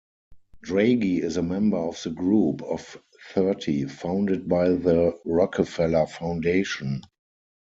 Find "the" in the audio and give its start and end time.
2.01-2.09, 4.69-5.15